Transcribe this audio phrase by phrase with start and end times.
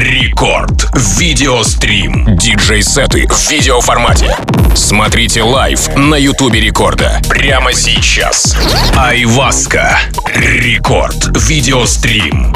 [0.00, 0.86] Рекорд.
[1.18, 2.34] Видеострим.
[2.38, 4.34] Диджей-сеты в видеоформате.
[4.74, 7.20] Смотрите live на Ютубе Рекорда.
[7.28, 8.56] Прямо сейчас.
[8.96, 9.98] Айваска.
[10.34, 11.36] Рекорд.
[11.46, 12.54] Видеострим.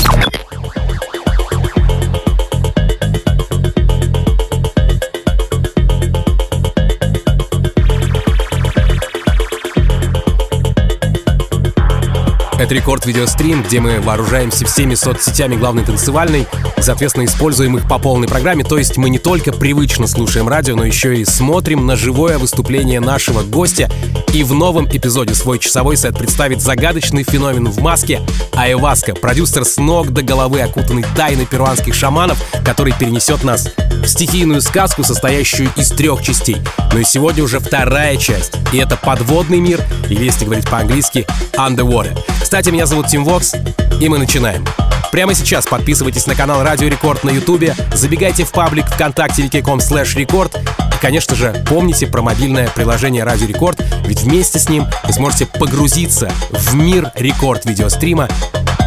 [12.64, 16.46] Это рекорд видеострим, где мы вооружаемся всеми соцсетями главной танцевальной,
[16.78, 18.64] и, соответственно, используем их по полной программе.
[18.64, 23.00] То есть мы не только привычно слушаем радио, но еще и смотрим на живое выступление
[23.00, 23.90] нашего гостя.
[24.32, 28.22] И в новом эпизоде свой часовой сет представит загадочный феномен в маске
[28.54, 33.68] Айваска, продюсер с ног до головы, окутанный тайной перуанских шаманов, который перенесет нас
[34.02, 36.56] в стихийную сказку, состоящую из трех частей.
[36.94, 38.54] Но и сегодня уже вторая часть.
[38.72, 42.18] И это подводный мир, или если говорить по-английски, underwater.
[42.54, 43.52] Кстати, меня зовут Тим Вокс,
[44.00, 44.64] и мы начинаем.
[45.10, 50.16] Прямо сейчас подписывайтесь на канал Радио Рекорд на Ютубе, забегайте в паблик ВКонтакте vk.com slash
[50.16, 55.12] record и, конечно же, помните про мобильное приложение Радио Рекорд, ведь вместе с ним вы
[55.12, 58.28] сможете погрузиться в мир рекорд видеострима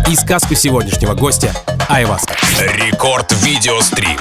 [0.10, 1.52] и сказку сегодняшнего гостя
[1.90, 2.36] Айваска.
[2.62, 4.18] Рекорд видеострим.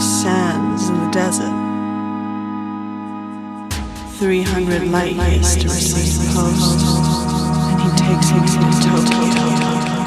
[0.00, 1.52] sands in the desert.
[4.18, 6.80] 300 light years to receive the post,
[7.70, 9.99] and he takes it to Tokyo.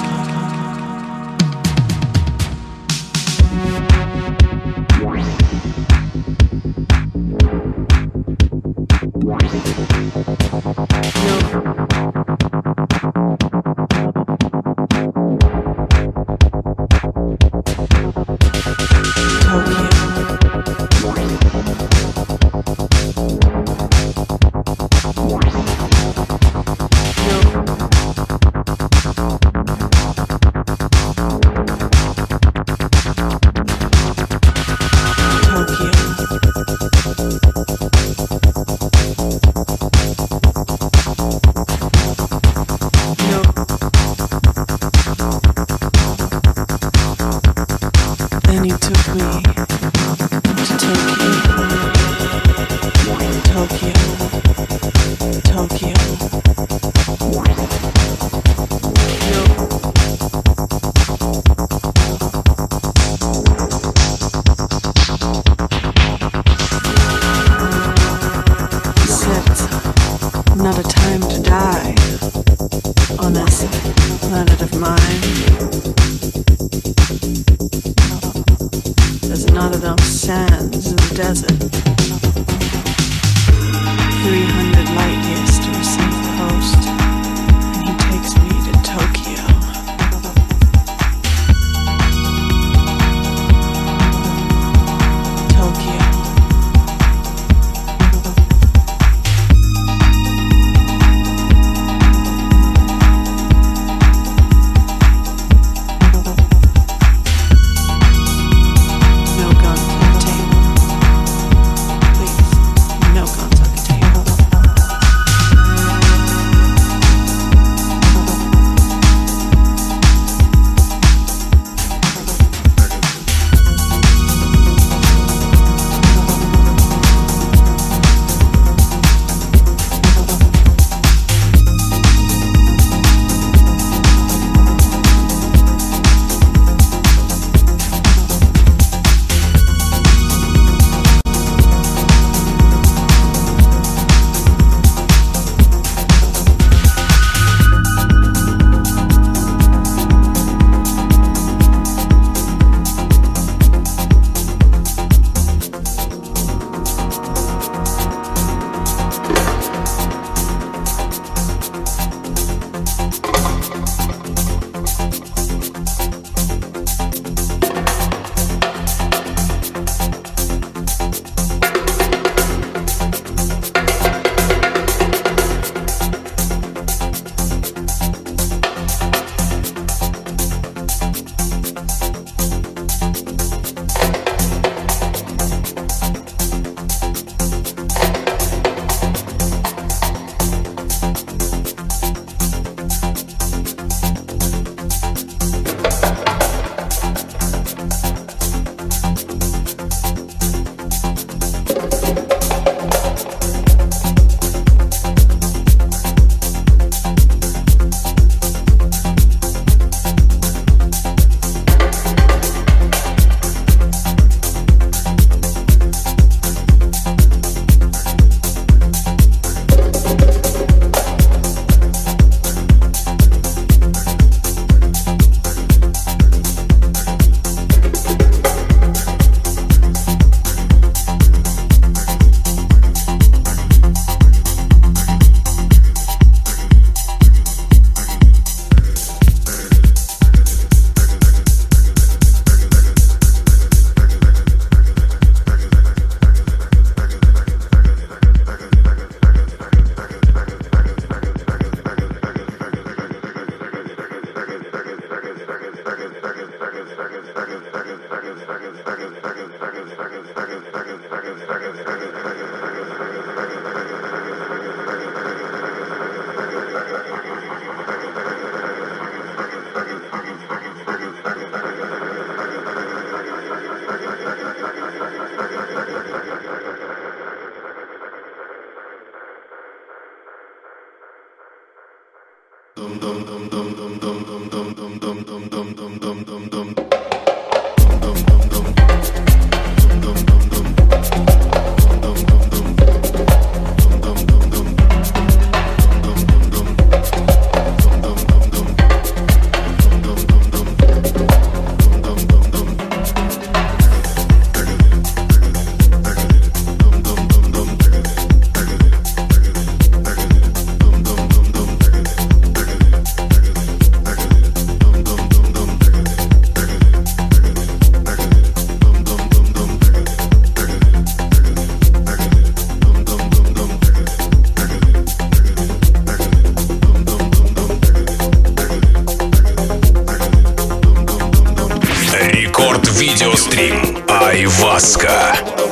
[335.36, 335.63] Thank you.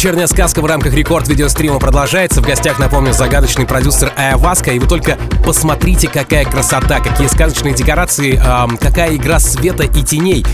[0.00, 2.40] Вечерняя сказка в рамках рекорд-видеострима продолжается.
[2.40, 4.70] В гостях, напомню, загадочный продюсер Айаваска.
[4.70, 10.46] И вы только посмотрите, какая красота, какие сказочные декорации, эм, какая игра света и теней.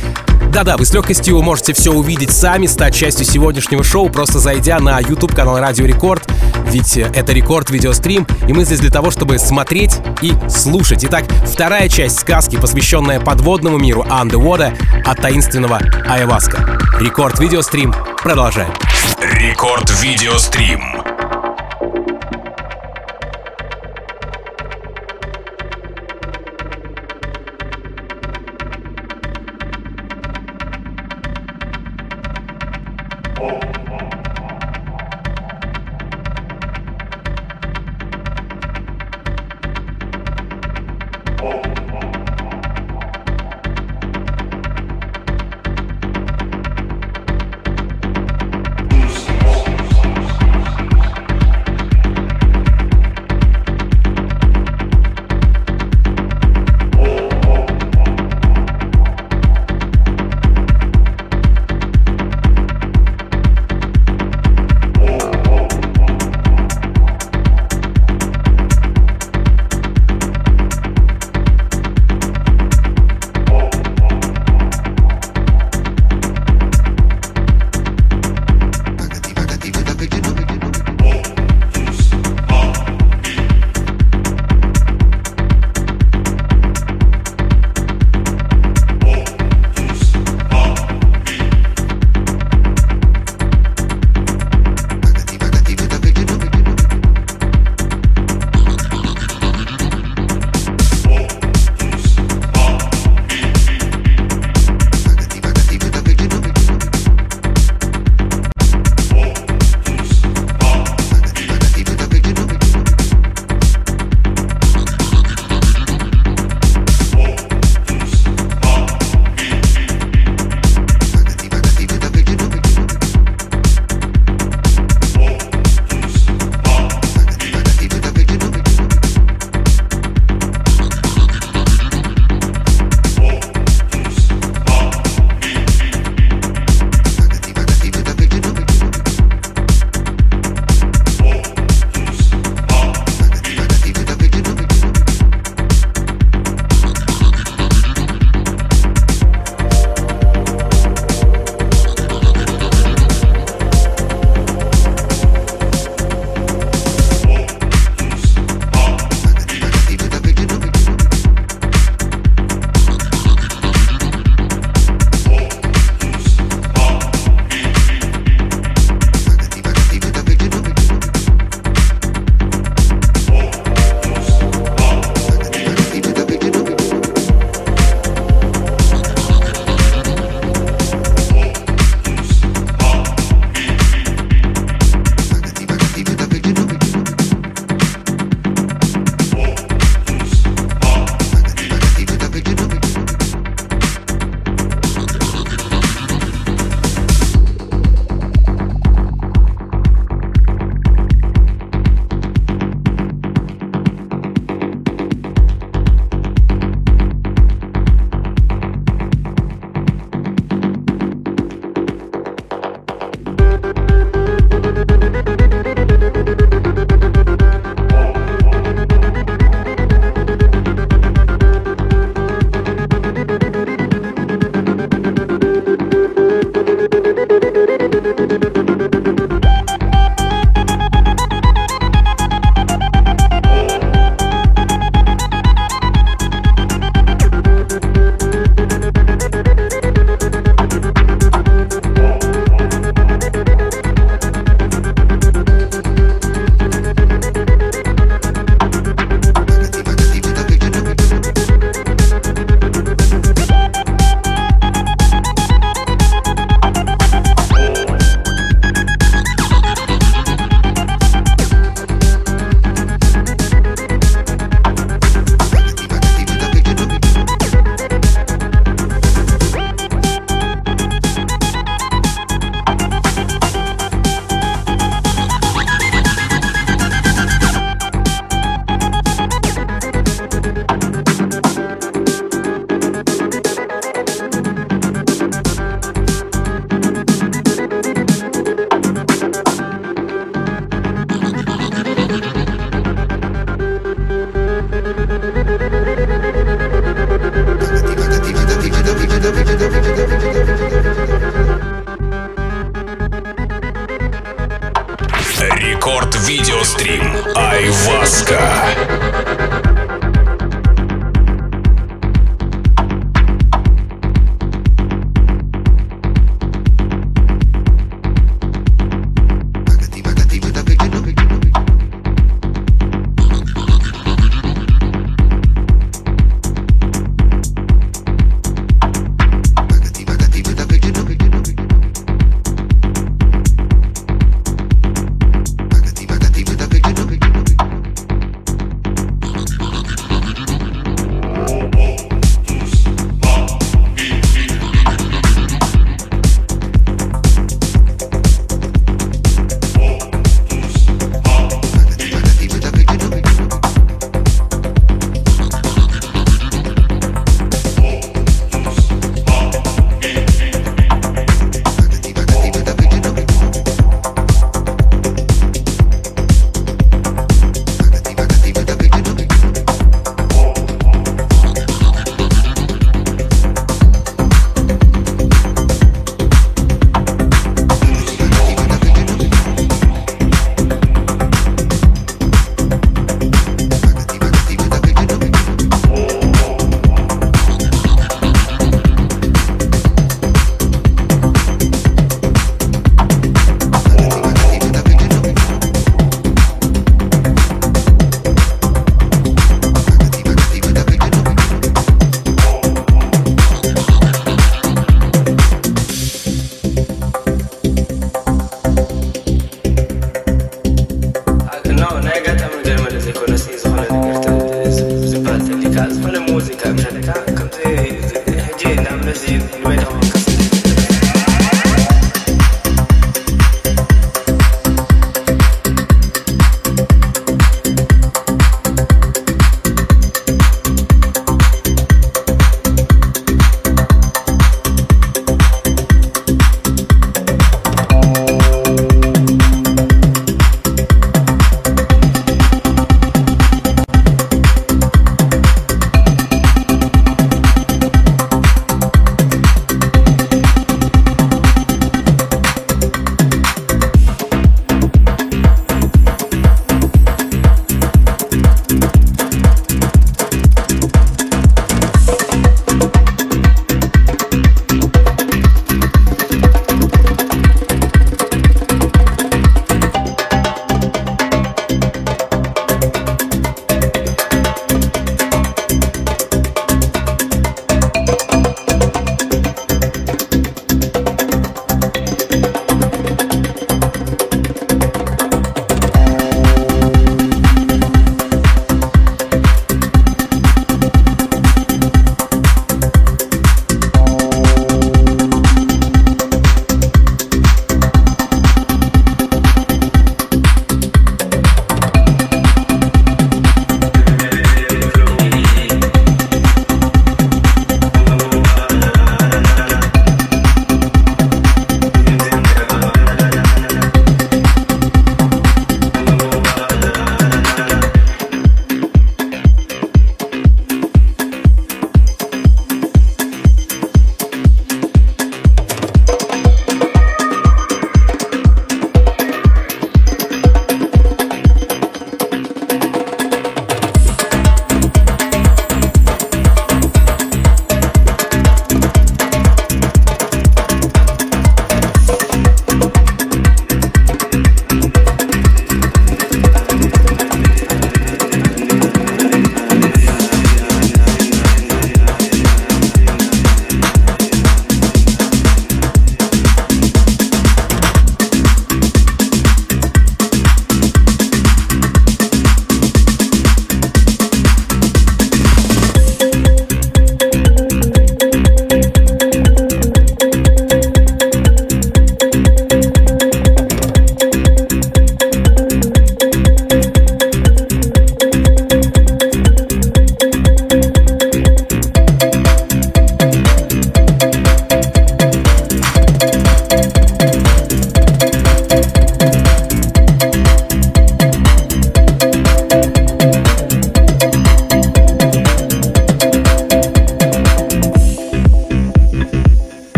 [0.53, 4.99] Да-да, вы с легкостью можете все увидеть сами, стать частью сегодняшнего шоу, просто зайдя на
[4.99, 6.29] YouTube канал Радио Рекорд,
[6.67, 11.05] ведь это рекорд видеострим, и мы здесь для того, чтобы смотреть и слушать.
[11.05, 16.81] Итак, вторая часть сказки, посвященная подводному миру Underwater от таинственного Айваска.
[16.99, 17.95] Рекорд видеострим.
[18.21, 18.73] Продолжаем.
[19.19, 21.06] Рекорд видеострим.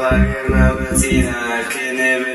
[0.00, 2.33] I can never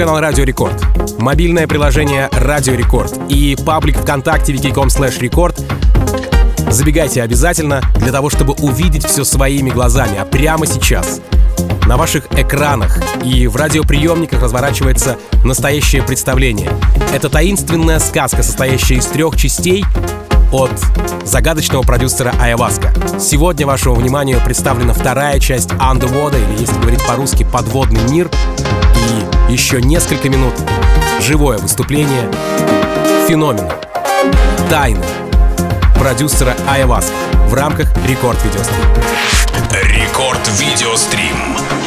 [0.00, 5.60] YouTube-канал Радио Рекорд, мобильное приложение Радио Рекорд и паблик ВКонтакте wiki.com slash рекорд.
[6.70, 11.20] Забегайте обязательно для того, чтобы увидеть все своими глазами, а прямо сейчас
[11.86, 16.70] на ваших экранах и в радиоприемниках разворачивается настоящее представление.
[17.12, 19.84] Это таинственная сказка, состоящая из трех частей
[20.50, 20.72] от
[21.24, 22.94] загадочного продюсера Айваска.
[23.20, 28.30] Сегодня вашему вниманию представлена вторая часть Underwater, или, если говорить по-русски, «Подводный мир».
[29.50, 30.54] Еще несколько минут
[31.20, 32.30] живое выступление
[33.26, 33.74] феномена,
[34.70, 35.04] тайны
[35.98, 37.12] продюсера Айваска
[37.48, 38.78] в рамках Рекорд Видеострим.
[39.82, 41.79] Рекорд Видеострим.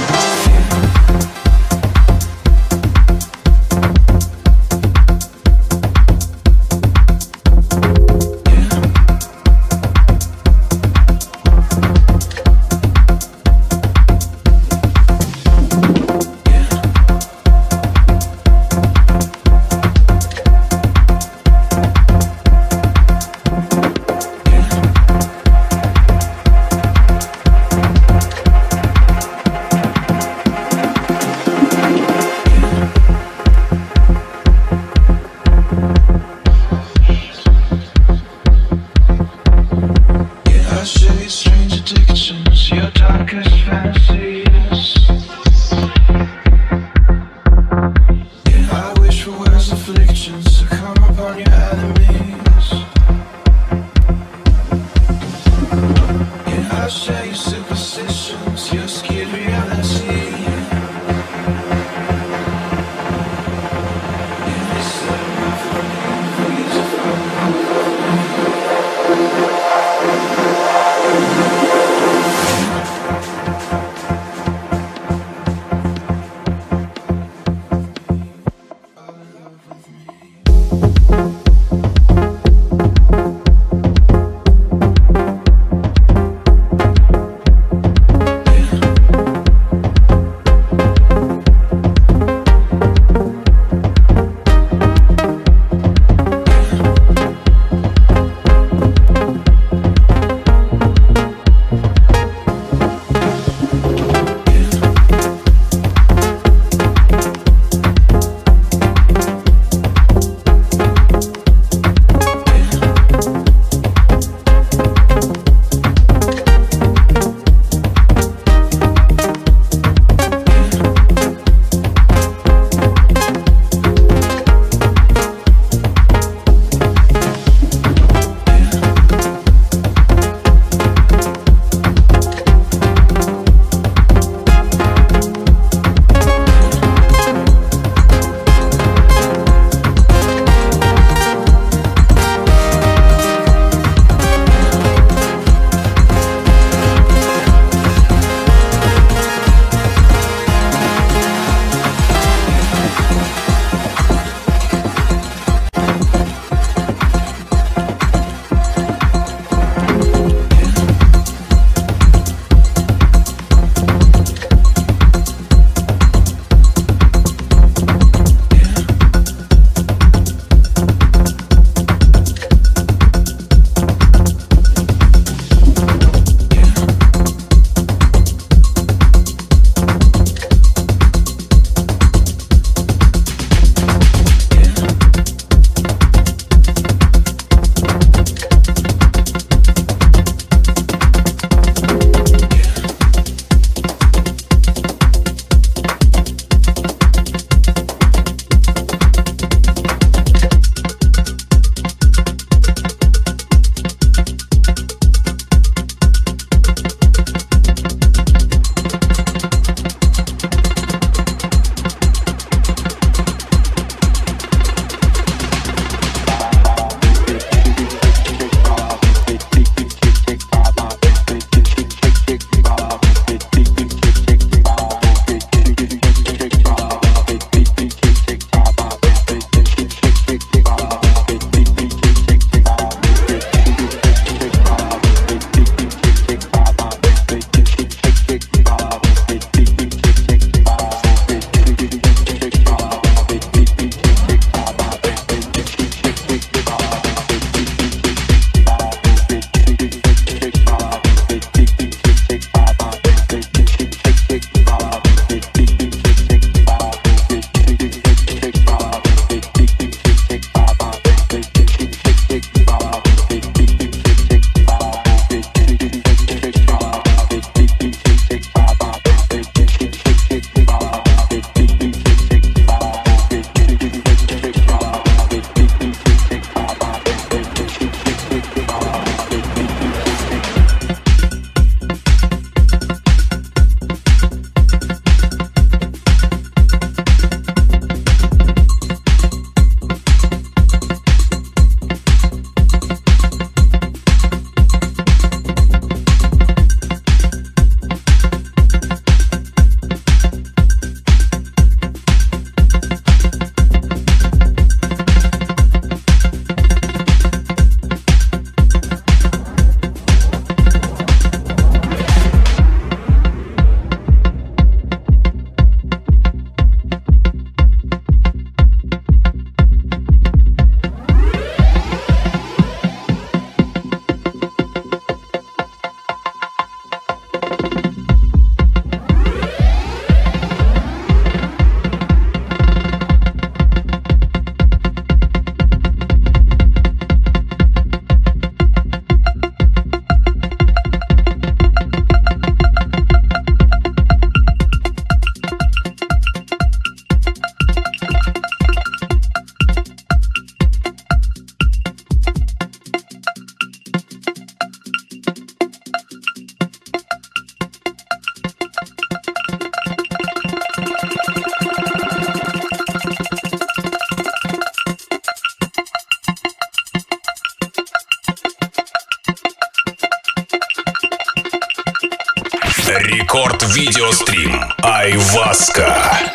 [373.68, 374.61] Видеострим.
[374.82, 376.32] Айваска.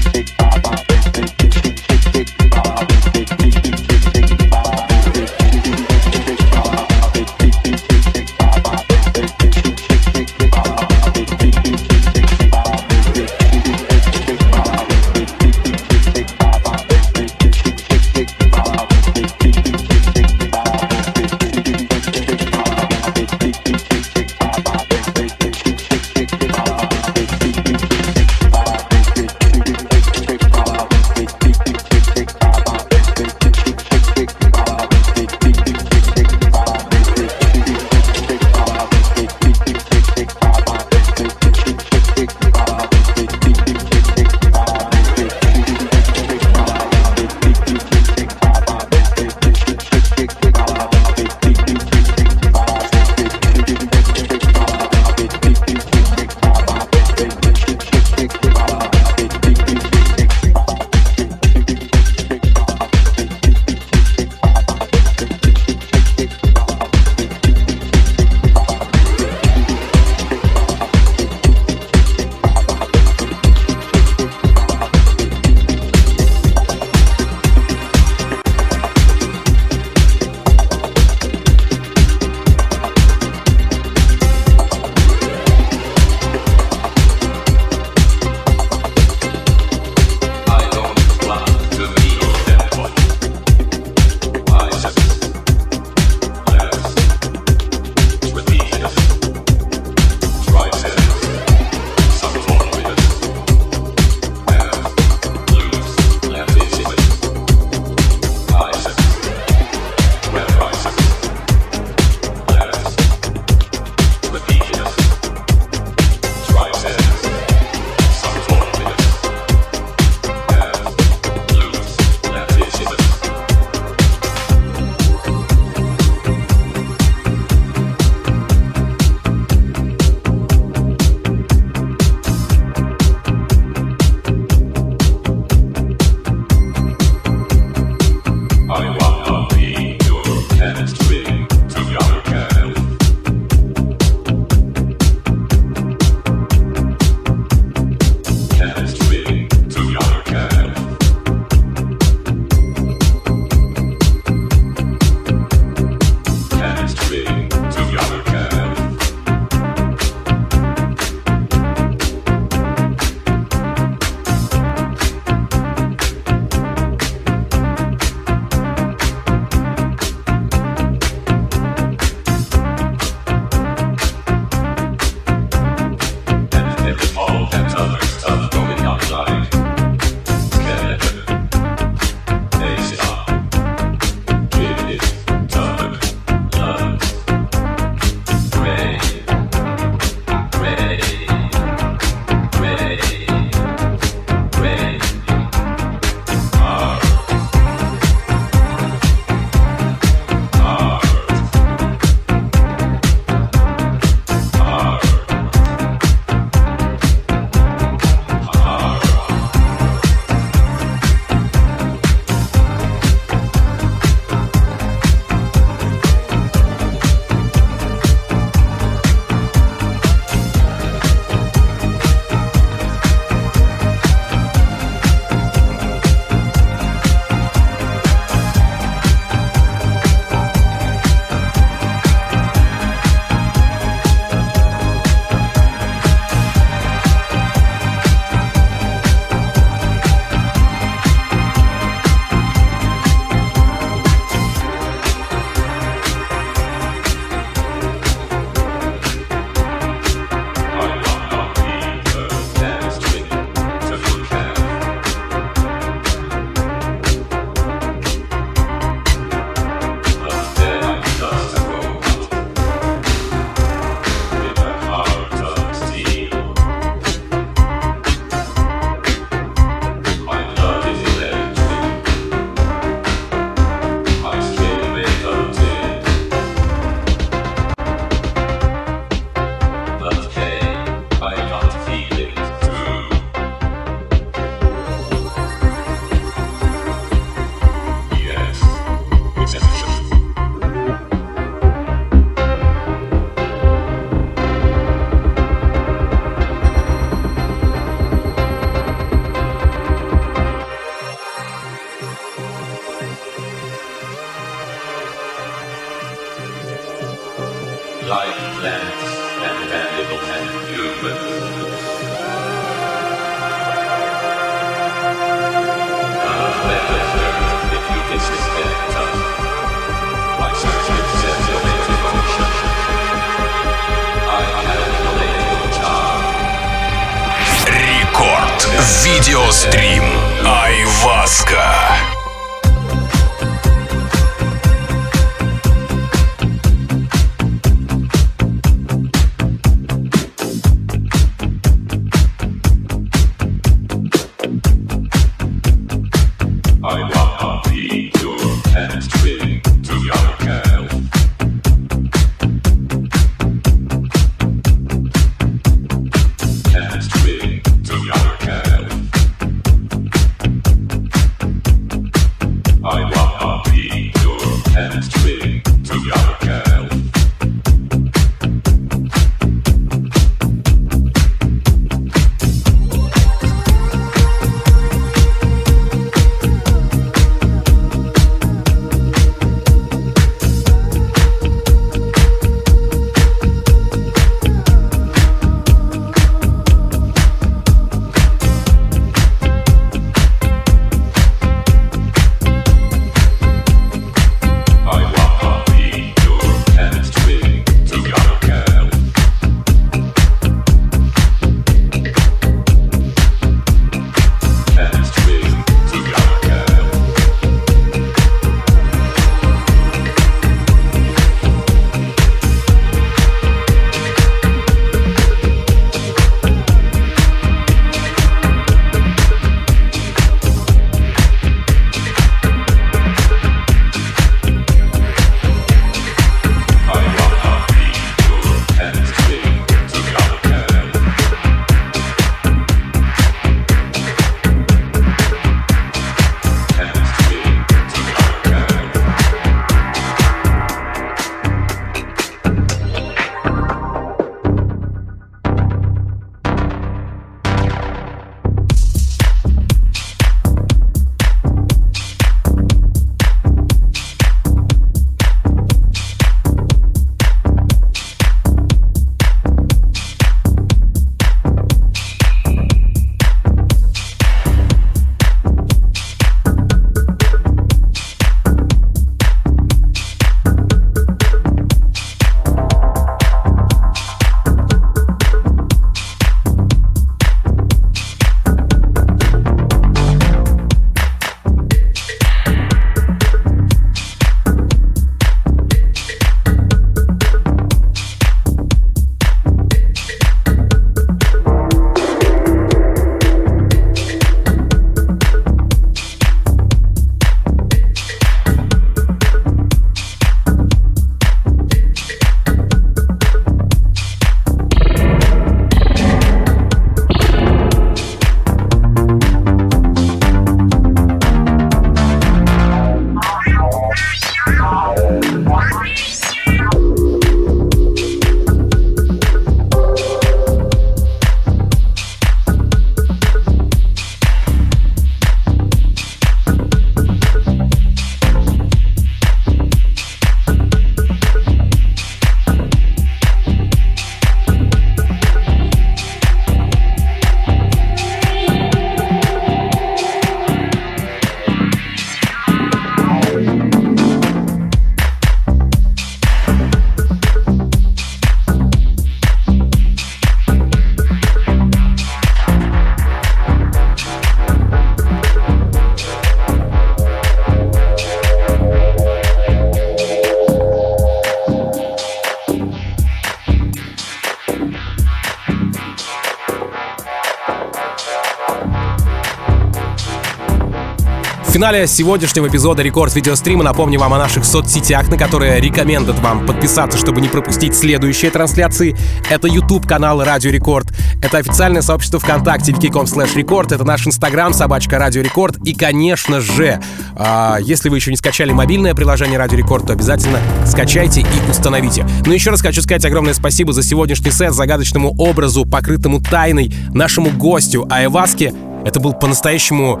[571.58, 576.96] Финале сегодняшнего эпизода Рекорд Видеострима напомню вам о наших соцсетях, на которые рекомендуют вам подписаться,
[576.96, 578.96] чтобы не пропустить следующие трансляции.
[579.28, 580.86] Это YouTube канал Радио Рекорд,
[581.20, 586.40] это официальное сообщество ВКонтакте vk.com slash record, это наш Инстаграм, собачка Радио Рекорд и, конечно
[586.40, 586.80] же,
[587.16, 592.06] э, если вы еще не скачали мобильное приложение Радио Рекорд, то обязательно скачайте и установите.
[592.24, 597.30] Ну еще раз хочу сказать огромное спасибо за сегодняшний сет, загадочному образу, покрытому тайной, нашему
[597.30, 598.54] гостю Айваске.
[598.84, 600.00] Это был по-настоящему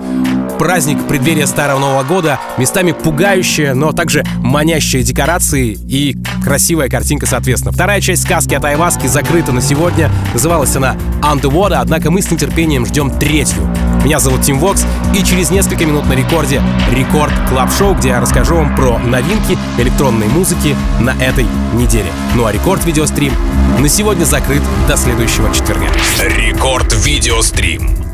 [0.58, 7.72] праздник преддверия Старого Нового Года, местами пугающие, но также манящие декорации и красивая картинка соответственно.
[7.72, 10.10] Вторая часть сказки от Айваски закрыта на сегодня.
[10.34, 13.62] Называлась она Underwater, однако мы с нетерпением ждем третью.
[14.04, 14.84] Меня зовут Тим Вокс,
[15.14, 16.60] и через несколько минут на рекорде
[16.92, 22.10] Record Club Show, где я расскажу вам про новинки электронной музыки на этой неделе.
[22.34, 23.32] Ну а Рекорд Видеострим
[23.78, 25.86] на сегодня закрыт до следующего четверга.
[26.22, 28.07] Рекорд Видеострим.